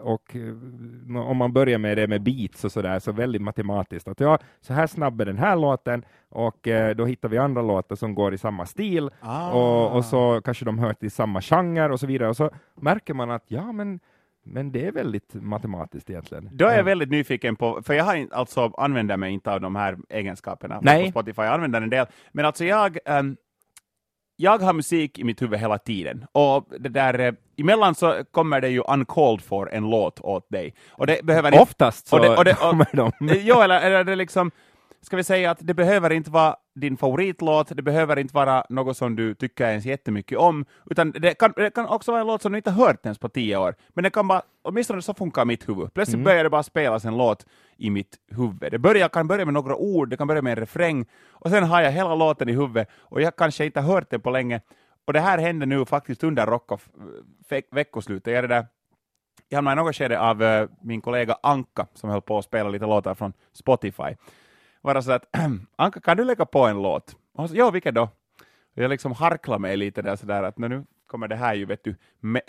[0.00, 4.08] och eh, om man börjar med det med beats och sådär, så väldigt matematiskt.
[4.08, 7.62] Att ja, så här snabb är den här låten och eh, då hittar vi andra
[7.62, 9.50] låtar som går i samma stil Ah.
[9.52, 12.28] och, och så kanske de hör till samma genre och så vidare.
[12.28, 14.00] Och så märker man att ja, men,
[14.44, 16.48] men det är väldigt matematiskt egentligen.
[16.52, 16.82] Då är jag Ja.
[16.82, 20.78] väldigt nyfiken på, för jag har in, alltså använder mig inte av de här egenskaperna
[20.82, 21.04] Nej.
[21.04, 23.36] på Spotify, jag använder en del, men alltså jag, ehm,
[24.36, 28.60] jag har musik i mitt huvud hela tiden, och det där, eh, emellan så kommer
[28.60, 32.22] det ju uncalled for en låt åt dig, och det behöver inte Oftast så och
[32.22, 33.12] det- och det- och- kommer de.
[33.42, 34.50] Jo, eller, eller det liksom,
[35.00, 38.96] ska vi säga att det behöver inte vara din favoritlåt, det behöver inte vara något
[38.96, 42.42] som du tycker ens jättemycket om, utan det kan, det kan också vara en låt
[42.42, 45.14] som du inte har hört ens på tio år, men det kan bara, åtminstone så
[45.14, 45.94] funkar mitt huvud.
[45.94, 46.24] Plötsligt Mm.
[46.24, 48.70] börjar det bara spelas en låt i mitt huvud.
[48.70, 51.64] Det börjar, kan börja med några ord, det kan börja med en refräng, och sen
[51.64, 54.60] har jag hela låten i huvudet, och jag kanske inte har hört den på länge,
[55.04, 56.88] och det här hände nu faktiskt under Rockoff
[57.50, 58.26] eh, veckoslutet.
[58.26, 58.66] Jag är det där
[59.48, 62.68] jag hamnade i något skede av eh, min kollega Anka, som höll på att spela
[62.68, 64.16] lite låtar från Spotify.
[64.84, 65.24] Var det så att,
[65.76, 67.16] Anka, kan du lägga på en låt?
[67.34, 68.02] Och sa, ja, vilken då?
[68.76, 71.64] Och jag liksom harklade mig lite där sådär att "Nå, nu kommer det här ju,
[71.64, 71.94] vet du,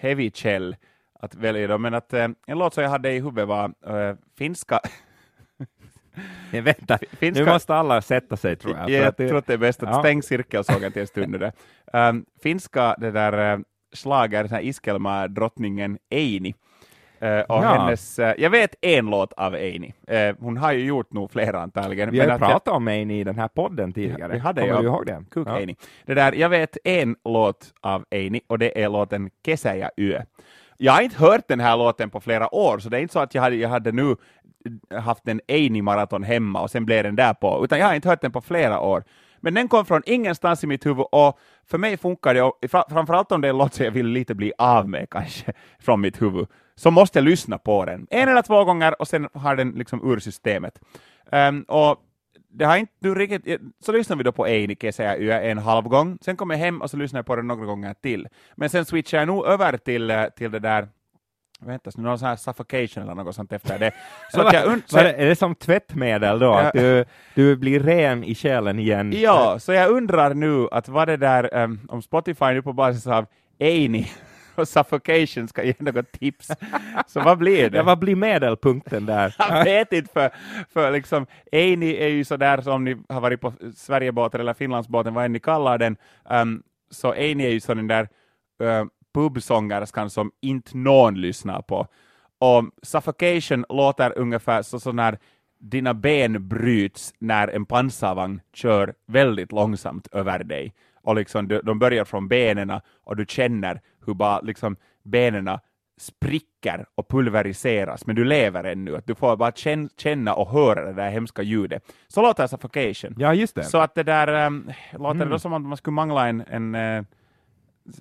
[0.00, 0.76] heavy chill
[1.20, 4.16] att välja då, men att eh, en låt som jag hade i huvudet var eh,
[4.38, 4.80] finska,
[6.52, 8.90] Nej, vänta, finska nu måste alla sätta sig tror jag.
[8.90, 9.98] Ja, jag att det- tror att det är bäst att Ja.
[10.02, 11.28] stäng cirkelsågen till en stund.
[11.32, 11.52] nu där.
[12.08, 16.54] Um, finska det där uh, slager, den här Iskelma-drottningen Eini.
[17.22, 17.60] Uh, och Ja.
[17.60, 19.94] hennes, uh, jag vet en låt av Eini.
[20.12, 22.10] Uh, hon har ju gjort nog flera antagligen.
[22.10, 24.32] Vi har ju att jag- pratat om Eini i den här podden tidigare.
[24.32, 25.24] vi hade Kommer ju- du ihåg det?
[25.30, 25.58] Kuk Ja.
[25.58, 25.76] Eini.
[26.06, 30.22] Det där, jag vet en låt av Eini och det är låten Kesä ja yö.
[30.76, 33.20] Jag har inte hört den här låten på flera år, så det är inte så
[33.20, 34.16] att jag hade, jag hade nu
[35.02, 38.20] haft en Eini-maraton hemma och sen blev den där på, utan jag har inte hört
[38.20, 39.04] den på flera år.
[39.40, 42.84] Men den kom från ingenstans i mitt huvud och för mig funkar det, och fra-
[42.90, 46.00] framförallt om det är en låt som jag vill lite bli av med kanske från
[46.00, 48.06] mitt huvud, så måste jag lyssna på den.
[48.10, 50.80] En eller två gånger och sen har den liksom ur systemet.
[51.32, 51.96] Ehm, och
[52.54, 55.88] det har inte nu riktigt, så lyssnar vi då på Eini Kesä Yö en halv
[55.88, 58.28] gång, sen kommer jag hem och så lyssnar jag på den några gånger till.
[58.56, 60.88] Men sen switchar jag nog över till, eh, till det där,
[61.60, 63.92] vänta nu, någon sån här suffocation eller något sånt efter det.
[64.32, 66.52] Så att jag und- så, Vad är, det, som tvättmedel då?
[66.54, 67.04] Att du,
[67.34, 69.12] du blir ren i själen igen?
[69.16, 73.06] ja, så jag undrar nu att vad det där, ehm, om Spotify nu på basis
[73.06, 73.26] av
[73.58, 74.10] Eini
[74.54, 76.50] och suffocation ska ge något tips,
[77.06, 77.76] så vad blir det?
[77.76, 79.34] Ja, vad blir medelpunkten där?
[79.48, 80.30] Jag vet inte, för,
[80.72, 85.24] för liksom, Eini är ju sådär som ni har varit på Sverigebåten eller Finlandsbåten, vad
[85.24, 85.96] än ni kallar den,
[86.30, 88.08] um, så Eini är ju sån där
[88.62, 88.84] uh,
[89.14, 91.86] pubsångerskan som inte någon lyssnar på.
[92.38, 95.18] Och Suffocation låter ungefär så sån här
[95.62, 100.74] dina ben bryts när en pansarvagn kör väldigt långsamt över dig.
[101.02, 105.58] Och liksom de, de börjar från benen och du känner hur bara liksom benen
[106.00, 108.96] spricker och pulveriseras, men du lever ännu.
[108.96, 111.82] Att du får bara känn, känna och höra det där hemska ljudet.
[112.08, 113.14] Så låter Suffocation.
[113.18, 113.64] Ja, just det.
[113.64, 115.30] Så att det där um, låter det Mm.
[115.30, 117.04] då som att man skulle mangla en, en uh,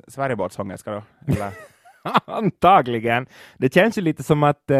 [0.08, 1.04] Sverigebåtssångerska då?
[1.28, 1.52] Eller?
[2.26, 3.28] Antagligen.
[3.58, 4.72] Det känns ju lite som att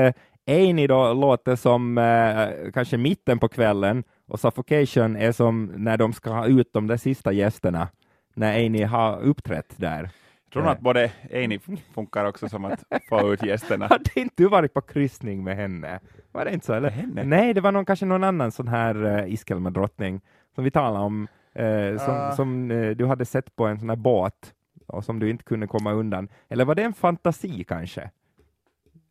[0.46, 6.14] Eini då låter som eh, kanske mitten på kvällen och Suffocation är som när de
[6.14, 7.88] ska ha ut de där sista gästerna,
[8.34, 10.10] när Eini har uppträtt där.
[10.46, 11.60] Jag tror nog att både Eini
[11.94, 13.88] funkar också som att få ut gästerna.
[13.90, 16.00] Hade inte du varit på kryssning med henne?
[16.32, 16.74] Var det inte så?
[16.74, 16.90] Eller?
[16.90, 17.24] henne?
[17.24, 20.22] Nej, det var någon, kanske någon annan sån här uh, Iskelma-drottning
[20.56, 22.32] som vi talade om, eh, som, Ah.
[22.32, 24.54] som eh, du hade sett på en sån här båt
[24.88, 26.28] och som du inte kunde komma undan.
[26.50, 28.10] Eller var det en fantasi kanske?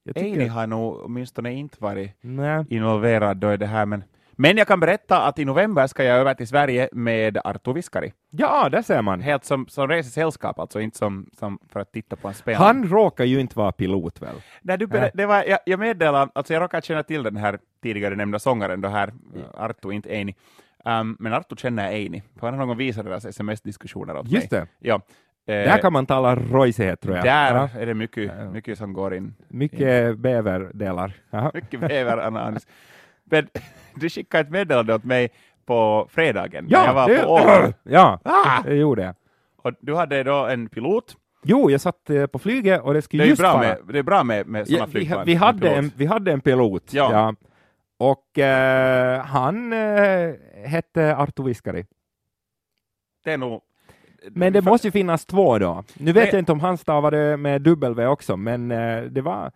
[0.03, 2.65] Jag tycker- Eini har nog åtminstone inte varit Nej.
[2.71, 4.05] involverad då i det här, men
[4.41, 8.13] men jag kan berätta att i november ska jag över till Sverige med Arto Viskari.
[8.31, 9.21] Ja, där ser man.
[9.21, 12.65] Helt som, som resesällskap, alltså inte som, som för att titta på en spelning.
[12.67, 14.35] Han råkar ju inte vara pilot väl?
[14.63, 17.59] Nej, du ber- det var, jag, jag meddelade, alltså jag råkar känna till den här
[17.83, 19.13] tidigare nämnda sångaren, då här,
[19.55, 20.35] Arto, inte Eini.
[20.85, 24.29] Um, men Arto känner jag Eini, för han har någon gång visat deras sms-diskussioner åt
[24.29, 24.61] Just mig.
[24.61, 24.89] det.
[24.89, 24.95] Ja.
[25.47, 27.25] Eh, Där kan man tala rojsighet tror jag.
[27.25, 27.69] där Ja.
[27.81, 28.51] är det mycket, Ja.
[28.51, 29.35] mycket som går in.
[29.49, 31.13] Mycket bäverdelar.
[31.31, 31.51] Jaha.
[31.55, 32.67] Mycket bäverananas.
[33.31, 33.49] Men
[33.95, 35.29] du skickade ett meddelande åt mig
[35.67, 37.75] på fredagen, när Ja, jag var det, på Åland.
[37.83, 38.63] ja, Ah!
[38.65, 39.15] det gjorde jag.
[39.63, 41.17] Och du hade då en pilot.
[41.43, 43.79] Jo, jag satt eh, på flyget och det Det skulle är ju just bra med,
[43.93, 45.25] det är bra med, med sådana Ja, vi, flygplan.
[45.27, 47.35] vi, med hade en, vi hade en pilot, Ja.
[47.99, 50.33] och eh, han eh,
[50.67, 51.87] hette Arto Viskari.
[53.25, 53.61] Det är nog...
[54.31, 55.85] Men det måste ju finnas två då.
[55.95, 56.29] Nu vet Nej.
[56.33, 59.53] jag inte om han stavade med W också, men eh, det, var,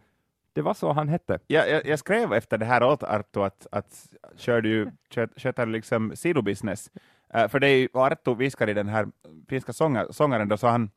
[0.55, 1.39] det var så han hette.
[1.47, 5.67] Jag, jag, jag skrev efter det här åt Arto att, att kör du, kör, sköter
[5.67, 6.91] du liksom sidobusiness?
[7.37, 9.07] Uh, för det är ju Arto viskar i den här
[9.49, 10.91] finska sånger, sångaren, då, så han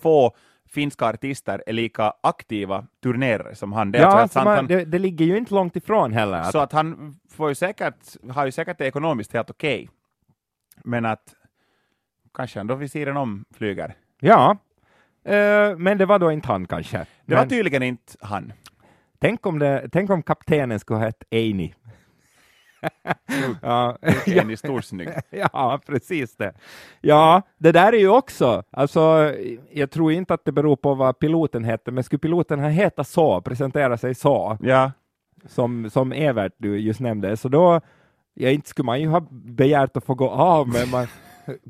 [0.00, 0.34] få
[0.72, 3.92] finska artister är lika aktiva turnerare som han.
[3.92, 6.38] Det, Ja, alltså så att man, han, det, det ligger ju inte långt ifrån heller.
[6.38, 9.88] Att, så att han får ju säkert, har ju säkert det ekonomiskt helt okej.
[10.84, 11.34] Men att
[12.34, 13.94] kanske han då vid sidan om flyger.
[14.20, 14.56] Ja,
[15.24, 16.98] eh, men det var då inte han kanske.
[16.98, 18.52] Det men, var tydligen inte han.
[19.22, 21.74] Tänk, om det, tänk om kaptenen skulle ha hett Eini.
[23.62, 25.08] ja, En i storsnygg.
[25.30, 26.54] ja, precis det.
[27.00, 29.34] Ja, det där är ju också, alltså,
[29.70, 33.08] jag tror inte att det beror på vad piloten heter, men skulle piloten ha hetat
[33.08, 34.92] så, presentera sig så, Ja,
[35.46, 37.80] som, som Evert du just nämnde, så då,
[38.34, 41.06] ja, inte skulle man ju ha begärt att få gå av, men man,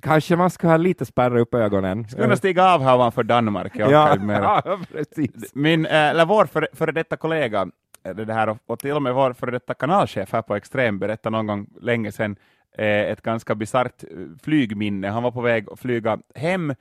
[0.02, 2.08] kanske man ska ha lite spärra upp ögonen.
[2.08, 3.72] skulle kunna stiga av här ovanför Danmark.
[3.76, 4.16] Jag ja,
[4.64, 5.54] ja, precis.
[5.54, 7.68] Min, eh, eller vår före, före detta kollega,
[8.04, 11.36] eh, det här, och, till och med vår före detta kanalchef här på Extrem berättade
[11.36, 12.36] någon gång länge sedan
[12.78, 14.04] eh, ett ganska bisarrt
[14.42, 15.08] flygminne.
[15.08, 16.74] Han var på väg att flyga hem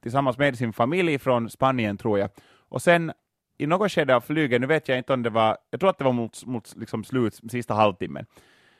[0.00, 2.30] tillsammans med sin familj från Spanien, tror jag.
[2.68, 3.12] Och sen
[3.58, 5.98] i något skede av flyget, nu vet jag inte om det var, jag tror att
[5.98, 8.26] det var mot, mot liksom slut, sista halvtimmen,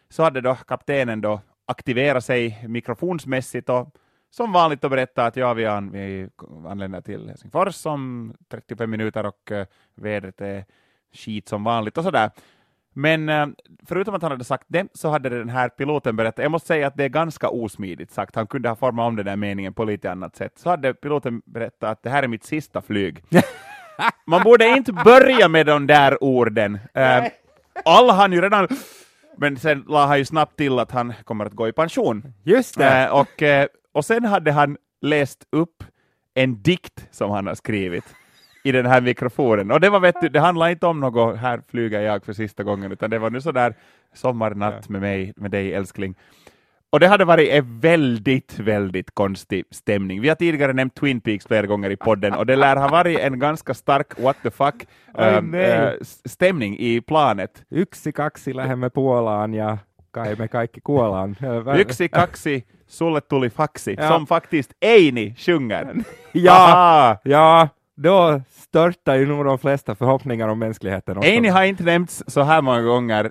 [0.09, 3.95] så hade då kaptenen då aktiverat sig mikrofonsmässigt och
[4.31, 6.29] som vanligt då berätta att ja, vi, an, vi
[6.67, 10.65] anländer till Helsingfors om 35 minuter och uh, vädret är
[11.13, 12.31] skit som vanligt och sådär.
[12.97, 13.47] Men eh,
[13.87, 16.87] förutom att han hade sagt det så hade den här piloten berättat, jag måste säga
[16.87, 19.85] att det är ganska osmidigt sagt, han kunde ha format om den där meningen på
[19.85, 23.25] lite annat sätt, så hade piloten berättat att det här är mitt sista flyg.
[24.27, 26.75] Man borde inte börja med de där orden.
[26.75, 27.29] Uh,
[27.85, 28.69] alla han ju redan,
[29.37, 32.33] men sen la han ju snabbt till att han kommer att gå i pension.
[32.43, 33.05] Just det.
[33.05, 35.85] Eh, och, eh, och sen hade han läst upp
[36.35, 38.05] en dikt som han har skrivit
[38.63, 39.71] i den här mikrofonen.
[39.71, 42.63] Och det var, vet du, det handlar inte om något här flyger jag för sista
[42.63, 43.75] gången, utan det var nu sådär
[44.15, 46.15] sommarnatt med mig, med dig älskling.
[46.95, 50.21] Och det hade varit en väldigt, väldigt konstig stämning.
[50.21, 53.19] Vi har tidigare nämnt Twin Peaks flera gånger i podden och det lär ha varit
[53.19, 54.75] en ganska stark what the fuck
[55.19, 55.71] nej.
[55.71, 55.93] äh,
[56.25, 57.65] stämning i planet.
[57.71, 59.79] Yksi, kaksi, lähdemme Puolaan ja
[60.11, 61.37] kai me kaikki kuolaan.
[61.41, 64.09] Vä- Yksi, kaksi, sulle tuli faxi, Ja.
[64.09, 65.87] som faktiskt Eini sjunger.
[66.33, 67.17] Ja, Aha!
[67.25, 71.31] ja, då störtar ju nog de flesta förhoppningar om mänskligheten också.
[71.31, 73.31] Eini har inte nämnts så här många gånger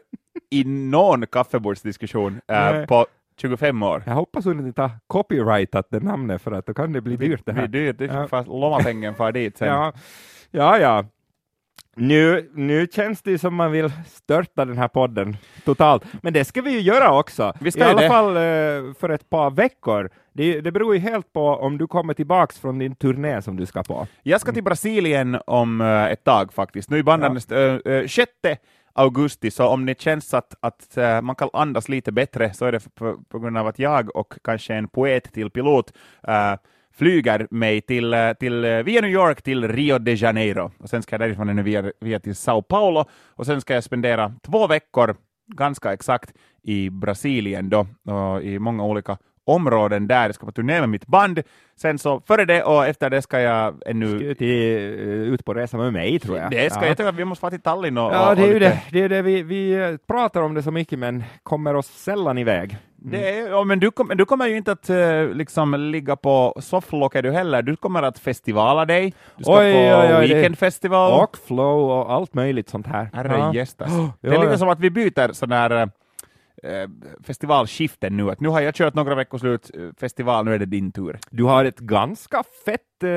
[0.52, 3.06] i någon kaffebordsdiskussion äh, på
[3.38, 4.04] 25 år.
[4.06, 7.41] Jag hoppas hon inte har copyrightat det namnet för att då kan det bli dyrt
[7.46, 7.67] det Det här.
[7.67, 8.28] blir dyrt, det Ja.
[8.28, 9.67] fast lommapengen far dit sen.
[9.74, 9.93] Ja,
[10.52, 10.78] ja.
[10.80, 11.06] ja.
[11.96, 16.04] Nu, nu känns det som man vill störta den här podden totalt.
[16.22, 17.54] Men det ska vi ju göra också.
[17.60, 18.08] Vi ska I alla det.
[18.08, 20.10] fall eh, för ett par veckor.
[20.34, 23.65] Det, det beror ju helt på om du kommer tillbaks från din turné som du
[23.65, 24.08] ska på.
[24.24, 26.89] Jag ska till Brasilien om äh, ett tag faktiskt.
[26.89, 28.32] Nu i banden äh, äh, 6
[28.93, 32.71] augusti, så om det känns att, att eh, man kan andas lite bättre så är
[32.71, 35.93] det på, på grund av att jag och kanske en poet till pilot
[36.27, 36.56] äh,
[36.93, 40.71] flyger mig till, eh, till, via New York till Rio de Janeiro.
[40.77, 43.84] Och sen ska jag därifrån ännu via, via till Sao Paulo och sen ska jag
[43.84, 45.15] spendera två veckor,
[45.47, 50.25] ganska exakt, i Brasilien då, och i många olika områden där.
[50.25, 51.41] Jag ska på turné med mitt band.
[51.75, 55.53] Sen så före det och efter det ska jag ännu Ska till, eh, ut på
[55.53, 56.51] resa med mig tror jag.
[56.51, 56.88] det ska ja.
[56.88, 58.60] jag tycka att vi måste vara till Tallinn och, Ja, och, det är och ju
[58.60, 58.82] lite- det.
[58.91, 59.21] det, är det.
[59.21, 62.77] Vi, vi eh, pratar om det så mycket men kommer oss sällan iväg.
[63.06, 66.56] Det är, ja, men du, kom, du kommer ju inte att eh, liksom ligga på
[66.62, 67.62] sofflocket du heller.
[67.62, 69.13] Du kommer att festivala dig.
[69.38, 71.23] Du ska Oj, på oj, oj, weekendfestival.
[71.23, 73.10] Och flow och allt möjligt sånt här.
[73.13, 73.53] Herre Ja.
[73.53, 73.91] gästas.
[73.99, 74.58] Oh, Det är ja, lite ja.
[74.58, 75.89] som att vi byter sån här
[77.23, 78.30] festivalskiften nu.
[78.32, 81.19] Att nu har jag kört några veckoslut eh, festival, nu är det din tur.
[81.32, 83.08] Du har ett ganska fett eh,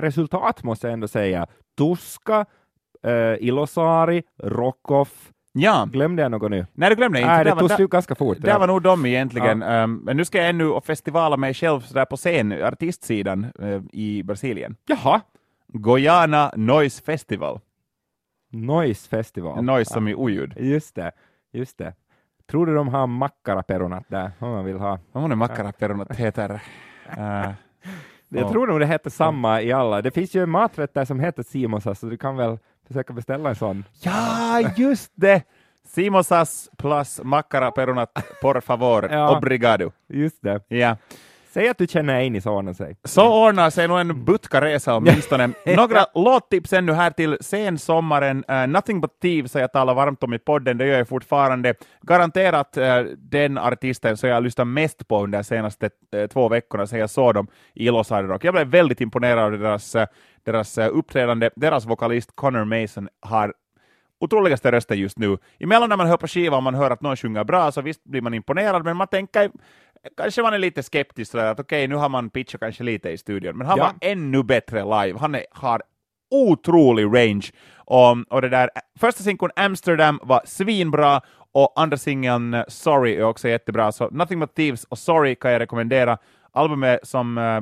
[0.00, 1.46] resultat måste jag ändå säga.
[1.78, 2.46] Tuska,
[3.02, 5.32] eh, Ilosari, Rockoff.
[5.52, 6.66] Ja, Glömde jag något nu?
[6.72, 7.30] nej du glömde inte.
[7.32, 8.36] Nej, det tog där- slut ganska fort.
[8.40, 9.62] Det var nog de egentligen.
[9.62, 14.22] Ehm, men nu ska jag ännu festivala mig själv sådär på scen, artistsidan eh, i
[14.22, 14.76] Brasilien.
[14.86, 15.20] Jaha,
[15.68, 17.60] Guyana Noise Festival.
[18.52, 19.64] Noise Festival.
[19.64, 20.52] Noise som i oljud.
[20.56, 21.12] Just det,
[21.52, 21.94] just det.
[22.50, 24.98] Tror du de har makkaraperunat där, om man vill ha?
[25.12, 26.50] Vad många mackaraperunat heter?
[26.50, 26.60] Uh,
[28.28, 28.50] Jag Ja.
[28.52, 30.02] tror nog det heter samma i alla.
[30.02, 33.48] Det finns ju en maträtt där som heter Simosa, så du kan väl försöka beställa
[33.48, 33.84] en sån.
[34.02, 35.42] ja, just det!
[35.88, 38.10] Simosas plus mackaraperunat,
[38.42, 39.36] por favor, Ja.
[39.36, 39.92] obrigado.
[40.08, 40.60] Just det.
[40.68, 40.96] Ja.
[41.56, 42.96] Säg att du känner in i så ordnar sig.
[43.04, 45.50] Så ordnar sig nog en butkaresa åtminstone.
[45.76, 48.44] Några låttips ännu här till sensommaren.
[48.50, 51.74] Uh, Nothing but Thieves har jag talat varmt om i podden, det gör jag fortfarande.
[52.02, 56.48] Garanterat eh, den artisten som jag har lyssnat mest på under de senaste eh, två
[56.48, 58.44] veckorna sedan jag såg dem i Ilosari Rock.
[58.44, 60.06] Jag blev väldigt imponerad av deras, eh,
[60.44, 61.50] deras eh, uppträdande.
[61.56, 63.52] Deras vokalist Connor Mason har
[64.20, 65.38] otroligaste röster just nu.
[65.58, 68.04] Emellan när man hör på skivan och man hör att någon sjunger bra så visst
[68.04, 69.50] blir man imponerad, men man tänker
[70.16, 73.18] kanske man är lite skeptisk sådär att okej, nu har man pitchat kanske lite i
[73.18, 73.84] studion, men han Ja.
[73.84, 75.18] var ännu bättre live.
[75.18, 75.82] Han är, har
[76.30, 77.46] otrolig range.
[77.76, 81.20] Och, och det där, första singeln Amsterdam var svinbra
[81.52, 83.92] och andra singeln eh, Sorry är också jättebra.
[83.92, 86.18] Så Nothing But Thieves och Sorry kan jag rekommendera.
[86.52, 87.56] Albumet som eh,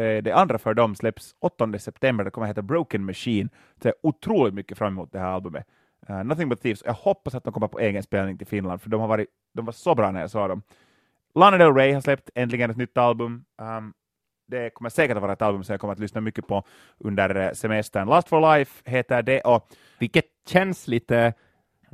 [0.00, 3.48] eh, det andra för dem släpps 8 september, det kommer att heta Broken Machine.
[3.82, 5.66] Så jag är otroligt mycket fram emot det här albumet.
[6.08, 8.90] Eh, Nothing But Thieves, jag hoppas att de kommer på egen spelning till Finland, för
[8.90, 10.62] de, har varit, de var så bra när jag såg dem.
[11.34, 13.44] Lana Del Rey har släppt äntligen ett nytt album.
[13.62, 13.92] Um,
[14.46, 16.64] det kommer säkert att vara ett album som jag kommer att lyssna mycket på
[16.98, 18.08] under eh, semestern.
[18.08, 19.68] Last for Life heter det och
[19.98, 21.34] Vilket känns lite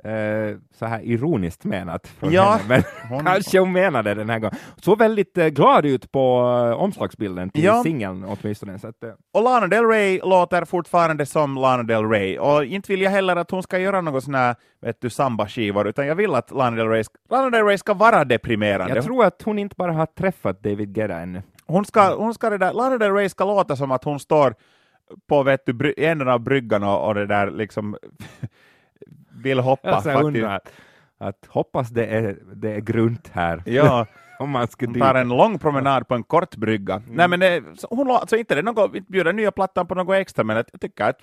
[0.05, 2.83] eh, så här ironiskt menat Ja, henne, men
[3.17, 4.57] hon- kanske hon menade den här gången.
[4.77, 6.41] Såg väldigt eh, glad ut på
[6.73, 7.83] eh, omslagsbilden till Ja.
[7.83, 8.79] singeln åtminstone.
[8.79, 12.39] Så att, eh, Och Lana Del Rey låter fortfarande som Lana Del Rey.
[12.39, 15.89] Och inte vill jag heller att hon ska göra någon sån här, vet du, samba-skivor,
[15.89, 18.95] utan jag vill att Lana Del Rey, Lana Del Rey ska vara deprimerande.
[18.95, 21.43] jag tror att hon inte bara har träffat David Guetta ännu.
[21.67, 24.55] Hon ska, hon ska det där, Lana Del Rey ska låta som att hon står
[25.29, 27.97] på vet du, änden av bryggan och, och det där liksom
[29.42, 29.88] vill hoppa.
[29.88, 30.24] Jag faktiskt.
[30.24, 30.61] undrar
[31.18, 33.62] att, hoppas det är, det är grunt här.
[33.66, 34.07] Ja,
[34.38, 36.94] Om man skulle hon tar en lång promenad på en kort brygga.
[36.94, 37.14] Mm.
[37.14, 40.44] Nej, men det, hon alltså inte det något, inte bjuder nya plattan på något extra,
[40.44, 41.18] men jag tycker att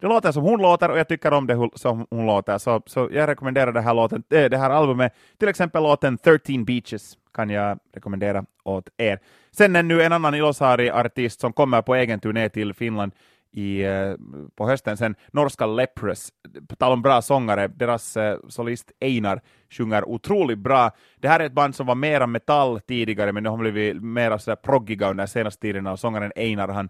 [0.00, 3.08] det låter som hon låter och jag tycker om det som hon låter, så, så
[3.12, 5.14] jag rekommenderar det här, låten, äh, det här albumet.
[5.38, 9.18] Till exempel låten 13 Beaches kan jag rekommendera åt er.
[9.50, 13.12] Sen är nu en annan Ilosari-artist som kommer på egen turné till Finland
[13.56, 14.14] i, eh,
[14.56, 16.30] på hösten sen, norska Leprous,
[16.68, 19.40] på tal om bra sångare, deras eh, solist Einar
[19.70, 20.90] sjunger otroligt bra.
[21.20, 24.38] Det här är ett band som var mera metall tidigare, men nu har blivit mera
[24.38, 26.88] sådär proggiga under senaste tiden, och sångaren Einar, han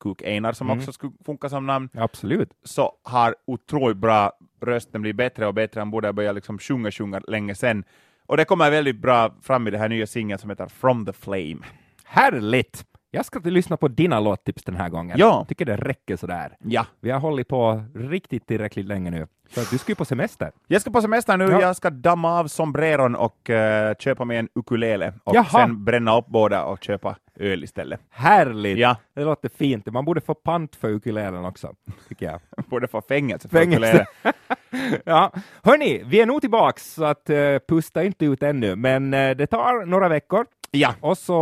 [0.00, 0.78] Kuk Einar som Mm.
[0.78, 2.50] också skulle funka som namn, Absolut.
[2.64, 6.90] så har otroligt bra röst, den blir bättre och bättre, han borde börja liksom sjunga,
[6.90, 7.84] sjunga länge sen.
[8.26, 11.12] Och det kommer väldigt bra fram i det här nya singeln som heter From the
[11.12, 11.58] Flame.
[12.04, 12.84] Härligt!
[13.12, 15.18] Jag ska lyssna på dina låttips den här gången.
[15.18, 15.44] Ja.
[15.48, 16.56] Tycker det räcker sådär.
[16.60, 16.86] Ja.
[17.00, 19.26] Vi har hållit på riktigt tillräckligt länge nu.
[19.56, 20.52] Att du ska ju på semester.
[20.66, 21.60] Jag ska på semester nu, Ja.
[21.60, 25.44] jag ska damma av sombreron och eh, köpa mig en ukulele och Jaha.
[25.44, 28.00] sen bränna upp båda och köpa öl istället.
[28.10, 28.78] Härligt!
[28.78, 28.96] Ja.
[29.14, 29.86] Det låter fint.
[29.86, 31.74] Man borde få pant för ukulelen också,
[32.08, 32.40] tycker jag.
[32.66, 34.06] Borde få fängelse för Fängelse.
[35.04, 35.32] ja.
[35.62, 39.46] Hörni, vi är nog tillbaks, så att uh, pusta inte ut ännu, men eh, det
[39.46, 41.34] tar några veckor Ja, och så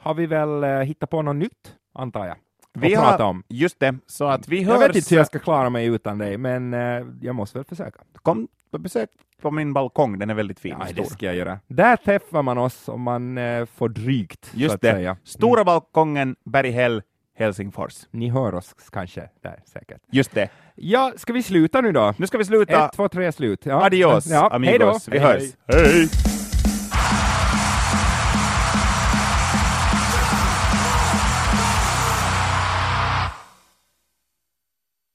[0.00, 2.36] har vi väl uh, hittat på något nytt, antar jag.
[2.72, 3.42] vi har, om.
[3.48, 4.88] just det, så att vi Jag hörs.
[4.88, 8.00] vet inte hur jag ska klara mig utan dig, men eh, jag måste väl försöka.
[8.22, 9.10] Kom på besök
[9.42, 11.58] på min balkong, den är väldigt fin Ja, det ska jag göra.
[11.66, 14.90] Där träffar man oss om man eh, får drygt, så Just att det.
[14.92, 15.16] säga.
[15.24, 17.02] Stora balkongen, Berghäll,
[17.36, 18.06] Helsingfors.
[18.10, 20.00] Ni hör oss kanske där säkert.
[20.10, 20.48] Just det.
[20.74, 22.14] Ja, ska vi sluta nu då?
[22.16, 22.84] Nu ska vi sluta.
[22.86, 23.66] Ett, två, tre, slut.
[23.66, 23.84] Ja.
[23.86, 24.86] Adios, ja, hej då.
[24.86, 25.08] amigos.
[25.08, 25.42] Vi hörs.
[25.68, 26.33] Hej!